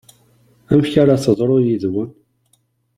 [0.71, 2.09] Amek ara teḍru yid-wen?